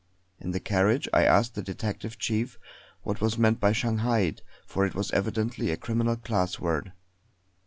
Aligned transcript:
In 0.39 0.49
the 0.49 0.59
carriage 0.59 1.07
I 1.13 1.25
asked 1.25 1.53
the 1.53 1.61
detective 1.61 2.17
chief 2.17 2.57
what 3.03 3.21
was 3.21 3.37
meant 3.37 3.59
by 3.59 3.71
'Shanghaied' 3.71 4.41
for 4.65 4.83
it 4.83 4.95
was 4.95 5.11
evidently 5.11 5.69
a 5.69 5.77
criminal 5.77 6.15
class 6.15 6.59
word. 6.59 6.93